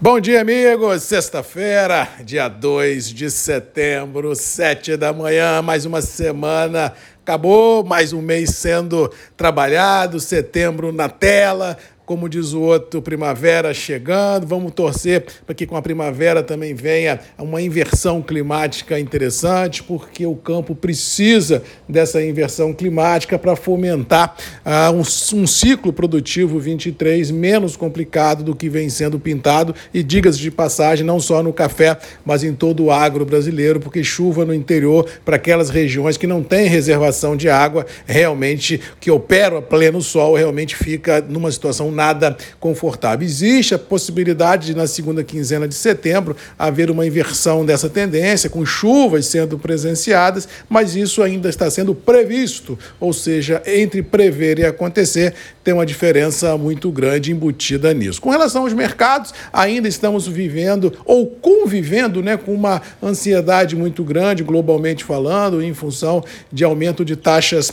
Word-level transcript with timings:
Bom 0.00 0.20
dia, 0.20 0.42
amigos. 0.42 1.02
Sexta-feira, 1.02 2.08
dia 2.20 2.46
2 2.46 3.12
de 3.12 3.28
setembro, 3.28 4.32
sete 4.36 4.96
da 4.96 5.12
manhã, 5.12 5.60
mais 5.60 5.84
uma 5.84 6.00
semana. 6.00 6.92
Acabou 7.20 7.82
mais 7.82 8.12
um 8.12 8.22
mês 8.22 8.50
sendo 8.50 9.12
trabalhado, 9.36 10.20
setembro 10.20 10.92
na 10.92 11.08
tela, 11.08 11.76
como 12.08 12.26
diz 12.26 12.54
o 12.54 12.62
outro, 12.62 13.02
primavera 13.02 13.74
chegando. 13.74 14.46
Vamos 14.46 14.72
torcer 14.72 15.26
para 15.44 15.54
que 15.54 15.66
com 15.66 15.76
a 15.76 15.82
primavera 15.82 16.42
também 16.42 16.72
venha 16.72 17.20
uma 17.36 17.60
inversão 17.60 18.22
climática 18.22 18.98
interessante, 18.98 19.82
porque 19.82 20.24
o 20.24 20.34
campo 20.34 20.74
precisa 20.74 21.62
dessa 21.86 22.24
inversão 22.24 22.72
climática 22.72 23.38
para 23.38 23.54
fomentar 23.54 24.34
uh, 24.64 24.90
um, 24.90 25.00
um, 25.40 25.46
ciclo 25.46 25.92
produtivo 25.92 26.58
23 26.58 27.30
menos 27.30 27.76
complicado 27.76 28.42
do 28.42 28.56
que 28.56 28.70
vem 28.70 28.88
sendo 28.88 29.20
pintado. 29.20 29.74
E 29.92 30.02
digas 30.02 30.38
de 30.38 30.50
passagem, 30.50 31.04
não 31.04 31.20
só 31.20 31.42
no 31.42 31.52
café, 31.52 31.98
mas 32.24 32.42
em 32.42 32.54
todo 32.54 32.84
o 32.84 32.90
agro 32.90 33.26
brasileiro, 33.26 33.80
porque 33.80 34.02
chuva 34.02 34.46
no 34.46 34.54
interior, 34.54 35.06
para 35.26 35.36
aquelas 35.36 35.68
regiões 35.68 36.16
que 36.16 36.26
não 36.26 36.42
têm 36.42 36.68
reservação 36.68 37.36
de 37.36 37.50
água, 37.50 37.84
realmente, 38.06 38.80
que 38.98 39.10
operam 39.10 39.58
a 39.58 39.62
pleno 39.62 40.00
sol, 40.00 40.36
realmente 40.36 40.74
fica 40.74 41.20
numa 41.20 41.52
situação 41.52 41.97
nada 41.98 42.36
confortável. 42.60 43.26
Existe 43.26 43.74
a 43.74 43.78
possibilidade 43.78 44.68
de, 44.68 44.76
na 44.76 44.86
segunda 44.86 45.24
quinzena 45.24 45.66
de 45.66 45.74
setembro, 45.74 46.36
haver 46.56 46.90
uma 46.90 47.04
inversão 47.04 47.66
dessa 47.66 47.90
tendência, 47.90 48.48
com 48.48 48.64
chuvas 48.64 49.26
sendo 49.26 49.58
presenciadas, 49.58 50.48
mas 50.68 50.94
isso 50.94 51.22
ainda 51.22 51.48
está 51.48 51.68
sendo 51.68 51.94
previsto, 51.94 52.78
ou 53.00 53.12
seja, 53.12 53.60
entre 53.66 54.00
prever 54.00 54.60
e 54.60 54.64
acontecer, 54.64 55.34
tem 55.64 55.74
uma 55.74 55.84
diferença 55.84 56.56
muito 56.56 56.90
grande 56.90 57.32
embutida 57.32 57.92
nisso. 57.92 58.22
Com 58.22 58.30
relação 58.30 58.62
aos 58.62 58.72
mercados, 58.72 59.34
ainda 59.52 59.88
estamos 59.88 60.26
vivendo 60.26 60.92
ou 61.04 61.26
convivendo 61.26 62.22
né, 62.22 62.36
com 62.36 62.54
uma 62.54 62.80
ansiedade 63.02 63.74
muito 63.74 64.04
grande, 64.04 64.44
globalmente 64.44 65.02
falando, 65.02 65.60
em 65.60 65.74
função 65.74 66.24
de 66.52 66.62
aumento 66.62 67.04
de 67.04 67.16
taxas 67.16 67.72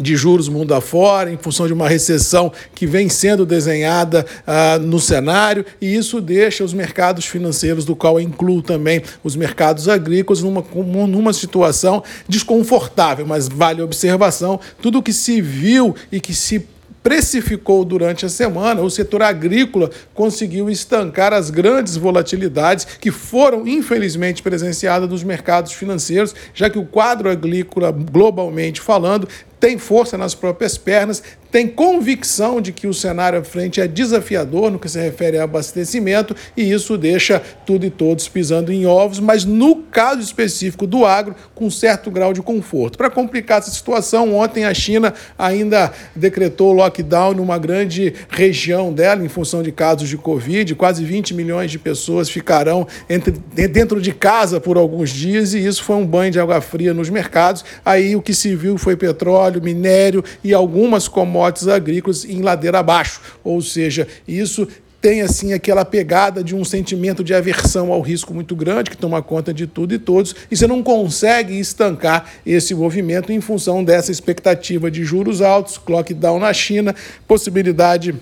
de 0.00 0.16
juros 0.16 0.48
mundo 0.48 0.74
afora, 0.74 1.30
em 1.32 1.36
função 1.36 1.66
de 1.66 1.72
uma 1.72 1.88
recessão 1.88 2.52
que 2.74 2.86
vem 2.86 3.08
sendo 3.08 3.44
desenhada 3.44 4.24
uh, 4.46 4.78
no 4.80 4.98
cenário, 4.98 5.64
e 5.80 5.94
isso 5.94 6.20
deixa 6.20 6.64
os 6.64 6.72
mercados 6.72 7.26
financeiros, 7.26 7.84
do 7.84 7.94
qual 7.94 8.20
incluo 8.20 8.62
também 8.62 9.02
os 9.22 9.36
mercados 9.36 9.88
agrícolas, 9.88 10.42
numa, 10.42 10.64
numa 11.06 11.32
situação 11.32 12.02
desconfortável. 12.28 13.26
Mas 13.26 13.48
vale 13.48 13.80
a 13.80 13.84
observação: 13.84 14.58
tudo 14.80 15.02
que 15.02 15.12
se 15.12 15.40
viu 15.40 15.94
e 16.10 16.20
que 16.20 16.34
se 16.34 16.66
precificou 17.02 17.84
durante 17.84 18.24
a 18.24 18.28
semana, 18.28 18.80
o 18.80 18.90
setor 18.90 19.22
agrícola 19.22 19.90
conseguiu 20.14 20.70
estancar 20.70 21.32
as 21.32 21.50
grandes 21.50 21.96
volatilidades 21.96 22.86
que 23.00 23.10
foram, 23.10 23.66
infelizmente, 23.66 24.42
presenciadas 24.42 25.08
nos 25.08 25.24
mercados 25.24 25.72
financeiros, 25.72 26.34
já 26.54 26.70
que 26.70 26.78
o 26.78 26.86
quadro 26.86 27.28
agrícola, 27.28 27.90
globalmente 27.90 28.80
falando, 28.80 29.28
tem 29.62 29.78
força 29.78 30.18
nas 30.18 30.34
próprias 30.34 30.76
pernas, 30.76 31.22
tem 31.52 31.68
convicção 31.68 32.60
de 32.60 32.72
que 32.72 32.88
o 32.88 32.94
cenário 32.94 33.38
à 33.38 33.44
frente 33.44 33.80
é 33.80 33.86
desafiador 33.86 34.72
no 34.72 34.78
que 34.78 34.88
se 34.88 34.98
refere 34.98 35.38
a 35.38 35.44
abastecimento 35.44 36.34
e 36.56 36.72
isso 36.72 36.98
deixa 36.98 37.40
tudo 37.64 37.86
e 37.86 37.90
todos 37.90 38.26
pisando 38.26 38.72
em 38.72 38.86
ovos, 38.86 39.20
mas 39.20 39.44
no 39.44 39.81
caso 39.92 40.20
específico 40.20 40.86
do 40.86 41.04
agro, 41.04 41.36
com 41.54 41.70
certo 41.70 42.10
grau 42.10 42.32
de 42.32 42.40
conforto. 42.40 42.96
Para 42.96 43.10
complicar 43.10 43.58
essa 43.58 43.70
situação, 43.70 44.34
ontem 44.34 44.64
a 44.64 44.72
China 44.72 45.12
ainda 45.38 45.92
decretou 46.16 46.72
lockdown 46.72 47.34
numa 47.34 47.58
grande 47.58 48.14
região 48.28 48.92
dela, 48.92 49.24
em 49.24 49.28
função 49.28 49.62
de 49.62 49.70
casos 49.70 50.08
de 50.08 50.16
Covid, 50.16 50.74
quase 50.74 51.04
20 51.04 51.34
milhões 51.34 51.70
de 51.70 51.78
pessoas 51.78 52.30
ficarão 52.30 52.86
entre, 53.08 53.32
dentro 53.68 54.00
de 54.00 54.12
casa 54.12 54.58
por 54.58 54.76
alguns 54.76 55.10
dias 55.10 55.52
e 55.52 55.64
isso 55.64 55.84
foi 55.84 55.96
um 55.96 56.06
banho 56.06 56.32
de 56.32 56.40
água 56.40 56.60
fria 56.60 56.94
nos 56.94 57.10
mercados. 57.10 57.64
Aí 57.84 58.16
o 58.16 58.22
que 58.22 58.32
se 58.32 58.56
viu 58.56 58.78
foi 58.78 58.96
petróleo 58.96 59.62
minério 59.62 60.24
e 60.42 60.54
algumas 60.54 61.06
commodities 61.06 61.68
agrícolas 61.68 62.24
em 62.24 62.40
ladeira 62.40 62.78
abaixo. 62.78 63.20
Ou 63.44 63.60
seja, 63.60 64.08
isso 64.26 64.66
tem 65.02 65.20
assim 65.20 65.52
aquela 65.52 65.84
pegada 65.84 66.44
de 66.44 66.54
um 66.54 66.64
sentimento 66.64 67.24
de 67.24 67.34
aversão 67.34 67.92
ao 67.92 68.00
risco 68.00 68.32
muito 68.32 68.54
grande 68.54 68.88
que 68.88 68.96
toma 68.96 69.20
conta 69.20 69.52
de 69.52 69.66
tudo 69.66 69.92
e 69.92 69.98
todos, 69.98 70.32
e 70.48 70.56
você 70.56 70.64
não 70.64 70.80
consegue 70.80 71.58
estancar 71.58 72.30
esse 72.46 72.72
movimento 72.72 73.32
em 73.32 73.40
função 73.40 73.82
dessa 73.82 74.12
expectativa 74.12 74.88
de 74.88 75.02
juros 75.02 75.42
altos, 75.42 75.80
lockdown 75.88 76.38
na 76.38 76.52
China, 76.52 76.94
possibilidade 77.26 78.14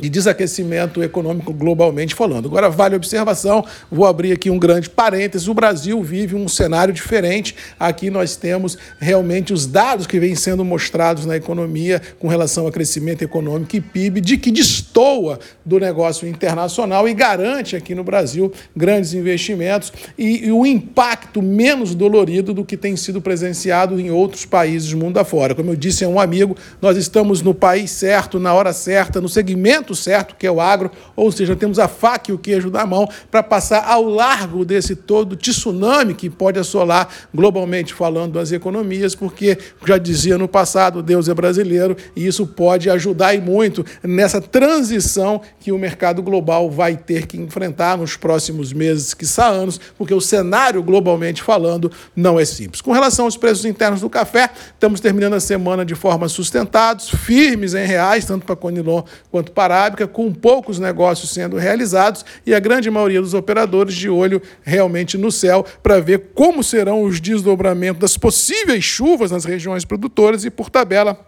de 0.00 0.08
desaquecimento 0.08 1.02
econômico 1.02 1.52
globalmente 1.52 2.14
falando. 2.14 2.46
Agora, 2.46 2.68
vale 2.68 2.94
a 2.94 2.96
observação, 2.96 3.64
vou 3.90 4.06
abrir 4.06 4.32
aqui 4.32 4.50
um 4.50 4.58
grande 4.58 4.90
parênteses: 4.90 5.48
o 5.48 5.54
Brasil 5.54 6.02
vive 6.02 6.34
um 6.34 6.48
cenário 6.48 6.92
diferente. 6.92 7.54
Aqui 7.78 8.10
nós 8.10 8.36
temos 8.36 8.76
realmente 8.98 9.52
os 9.52 9.66
dados 9.66 10.06
que 10.06 10.20
vêm 10.20 10.34
sendo 10.34 10.64
mostrados 10.64 11.26
na 11.26 11.36
economia 11.36 12.00
com 12.18 12.28
relação 12.28 12.66
a 12.66 12.72
crescimento 12.72 13.22
econômico 13.22 13.76
e 13.76 13.80
PIB, 13.80 14.20
de 14.20 14.36
que 14.36 14.50
destoa 14.50 15.38
do 15.64 15.78
negócio 15.78 16.28
internacional 16.28 17.08
e 17.08 17.14
garante 17.14 17.76
aqui 17.76 17.94
no 17.94 18.04
Brasil 18.04 18.52
grandes 18.74 19.14
investimentos 19.14 19.92
e, 20.18 20.50
o 20.50 20.64
impacto 20.66 21.42
menos 21.42 21.94
dolorido 21.94 22.52
do 22.54 22.64
que 22.64 22.76
tem 22.76 22.96
sido 22.96 23.20
presenciado 23.20 23.98
em 23.98 24.10
outros 24.10 24.44
países 24.44 24.90
do 24.90 24.96
mundo 24.96 25.18
afora. 25.18 25.54
Como 25.54 25.70
eu 25.70 25.76
disse 25.76 26.04
a 26.04 26.08
um 26.08 26.20
amigo, 26.20 26.56
nós 26.80 26.96
estamos 26.96 27.42
no 27.42 27.54
país 27.54 27.90
certo, 27.90 28.38
na 28.38 28.52
hora 28.52 28.72
certa, 28.72 29.20
no 29.20 29.28
segmento 29.28 29.85
momento 29.86 29.94
certo, 29.94 30.34
que 30.36 30.46
é 30.46 30.50
o 30.50 30.60
agro, 30.60 30.90
ou 31.14 31.30
seja, 31.30 31.54
temos 31.54 31.78
a 31.78 31.86
faca 31.86 32.30
e 32.30 32.34
o 32.34 32.38
queijo 32.38 32.70
na 32.70 32.84
mão 32.84 33.08
para 33.30 33.42
passar 33.42 33.84
ao 33.86 34.04
largo 34.04 34.64
desse 34.64 34.96
todo 34.96 35.36
tsunami 35.36 36.14
que 36.14 36.28
pode 36.28 36.58
assolar, 36.58 37.08
globalmente 37.32 37.94
falando, 37.94 38.38
as 38.38 38.50
economias, 38.50 39.14
porque, 39.14 39.56
já 39.86 39.98
dizia 39.98 40.36
no 40.36 40.48
passado, 40.48 41.02
Deus 41.02 41.28
é 41.28 41.34
brasileiro 41.34 41.96
e 42.16 42.26
isso 42.26 42.46
pode 42.46 42.90
ajudar 42.90 43.34
e 43.34 43.40
muito 43.40 43.84
nessa 44.02 44.40
transição 44.40 45.40
que 45.60 45.70
o 45.70 45.78
mercado 45.78 46.22
global 46.22 46.70
vai 46.70 46.96
ter 46.96 47.26
que 47.26 47.36
enfrentar 47.36 47.98
nos 47.98 48.16
próximos 48.16 48.72
meses, 48.72 49.14
quiçá 49.14 49.46
anos, 49.46 49.78
porque 49.96 50.14
o 50.14 50.20
cenário, 50.20 50.82
globalmente 50.82 51.42
falando, 51.42 51.92
não 52.14 52.40
é 52.40 52.44
simples. 52.44 52.80
Com 52.80 52.92
relação 52.92 53.26
aos 53.26 53.36
preços 53.36 53.64
internos 53.64 54.00
do 54.00 54.10
café, 54.10 54.50
estamos 54.72 55.00
terminando 55.00 55.34
a 55.34 55.40
semana 55.40 55.84
de 55.84 55.94
forma 55.94 56.28
sustentados, 56.28 57.10
firmes 57.10 57.74
em 57.74 57.86
reais, 57.86 58.24
tanto 58.24 58.46
para 58.46 58.56
Conilon 58.56 59.02
quanto 59.30 59.52
para 59.52 59.75
arábica, 59.76 60.06
com 60.06 60.32
poucos 60.32 60.78
negócios 60.78 61.30
sendo 61.30 61.56
realizados 61.56 62.24
e 62.44 62.54
a 62.54 62.60
grande 62.60 62.90
maioria 62.90 63.20
dos 63.20 63.34
operadores 63.34 63.94
de 63.94 64.08
olho 64.08 64.40
realmente 64.62 65.18
no 65.18 65.30
céu 65.30 65.64
para 65.82 66.00
ver 66.00 66.30
como 66.34 66.64
serão 66.64 67.02
os 67.02 67.20
desdobramentos 67.20 68.00
das 68.00 68.16
possíveis 68.16 68.84
chuvas 68.84 69.30
nas 69.30 69.44
regiões 69.44 69.84
produtoras 69.84 70.44
e, 70.44 70.50
por 70.50 70.70
tabela, 70.70 71.18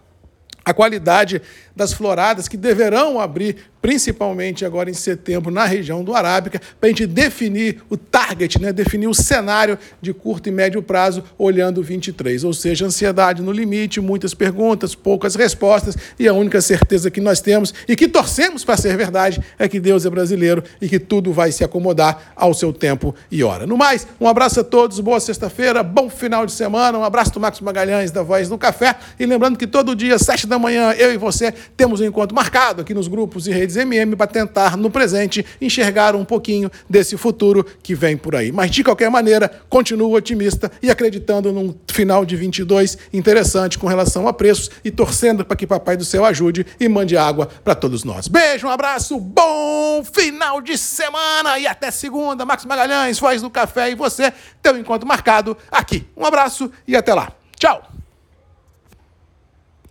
a 0.64 0.74
qualidade 0.74 1.40
das 1.74 1.92
floradas 1.92 2.48
que 2.48 2.56
deverão 2.56 3.20
abrir 3.20 3.56
principalmente 3.80 4.64
agora 4.64 4.90
em 4.90 4.94
setembro 4.94 5.50
na 5.50 5.64
região 5.64 6.02
do 6.02 6.14
Arábica, 6.14 6.60
para 6.80 6.88
a 6.88 6.90
gente 6.90 7.06
definir 7.06 7.82
o 7.88 7.96
target, 7.96 8.60
né? 8.60 8.72
definir 8.72 9.06
o 9.06 9.14
cenário 9.14 9.78
de 10.00 10.12
curto 10.12 10.48
e 10.48 10.52
médio 10.52 10.82
prazo 10.82 11.22
olhando 11.38 11.78
o 11.78 11.82
23. 11.82 12.44
Ou 12.44 12.52
seja, 12.52 12.86
ansiedade 12.86 13.42
no 13.42 13.52
limite, 13.52 14.00
muitas 14.00 14.34
perguntas, 14.34 14.94
poucas 14.94 15.34
respostas, 15.34 15.96
e 16.18 16.26
a 16.28 16.32
única 16.32 16.60
certeza 16.60 17.10
que 17.10 17.20
nós 17.20 17.40
temos 17.40 17.72
e 17.86 17.96
que 17.96 18.08
torcemos 18.08 18.64
para 18.64 18.76
ser 18.76 18.96
verdade 18.96 19.40
é 19.58 19.68
que 19.68 19.80
Deus 19.80 20.04
é 20.04 20.10
brasileiro 20.10 20.62
e 20.80 20.88
que 20.88 20.98
tudo 20.98 21.32
vai 21.32 21.52
se 21.52 21.64
acomodar 21.64 22.32
ao 22.34 22.52
seu 22.54 22.72
tempo 22.72 23.14
e 23.30 23.42
hora. 23.42 23.66
No 23.66 23.76
mais, 23.76 24.06
um 24.20 24.28
abraço 24.28 24.60
a 24.60 24.64
todos, 24.64 25.00
boa 25.00 25.20
sexta-feira, 25.20 25.82
bom 25.82 26.08
final 26.08 26.44
de 26.46 26.52
semana, 26.52 26.98
um 26.98 27.04
abraço 27.04 27.32
do 27.32 27.40
Marcos 27.40 27.60
Magalhães 27.60 28.10
da 28.10 28.22
Voz 28.22 28.48
do 28.48 28.58
Café, 28.58 28.96
e 29.18 29.26
lembrando 29.26 29.58
que 29.58 29.66
todo 29.66 29.94
dia, 29.94 30.18
sete 30.18 30.46
da 30.46 30.58
manhã, 30.58 30.92
eu 30.92 31.12
e 31.12 31.16
você 31.16 31.52
temos 31.76 32.00
um 32.00 32.04
encontro 32.04 32.34
marcado 32.34 32.82
aqui 32.82 32.94
nos 32.94 33.08
grupos 33.08 33.46
e 33.46 33.52
redes 33.68 33.76
MM 33.76 34.16
para 34.16 34.26
tentar, 34.26 34.76
no 34.76 34.90
presente, 34.90 35.44
enxergar 35.60 36.16
um 36.16 36.24
pouquinho 36.24 36.70
desse 36.88 37.16
futuro 37.16 37.64
que 37.82 37.94
vem 37.94 38.16
por 38.16 38.34
aí. 38.34 38.50
Mas, 38.50 38.70
de 38.70 38.82
qualquer 38.82 39.10
maneira, 39.10 39.50
continuo 39.68 40.14
otimista 40.14 40.70
e 40.82 40.90
acreditando 40.90 41.52
num 41.52 41.74
final 41.88 42.24
de 42.24 42.34
22 42.36 42.96
interessante 43.12 43.78
com 43.78 43.86
relação 43.86 44.26
a 44.26 44.32
preços 44.32 44.70
e 44.84 44.90
torcendo 44.90 45.44
para 45.44 45.56
que 45.56 45.66
Papai 45.66 45.96
do 45.96 46.04
Céu 46.04 46.24
ajude 46.24 46.66
e 46.80 46.88
mande 46.88 47.16
água 47.16 47.46
para 47.62 47.74
todos 47.74 48.04
nós. 48.04 48.28
Beijo, 48.28 48.66
um 48.66 48.70
abraço, 48.70 49.18
bom 49.20 50.02
final 50.04 50.60
de 50.60 50.78
semana 50.78 51.58
e 51.58 51.66
até 51.66 51.90
segunda. 51.90 52.46
Max 52.46 52.64
Magalhães, 52.64 53.18
Voz 53.18 53.42
do 53.42 53.50
Café 53.50 53.90
e 53.90 53.94
você, 53.94 54.32
teu 54.62 54.78
encontro 54.78 55.06
marcado 55.06 55.56
aqui. 55.70 56.06
Um 56.16 56.24
abraço 56.24 56.70
e 56.86 56.96
até 56.96 57.12
lá. 57.12 57.32
Tchau! 57.58 57.97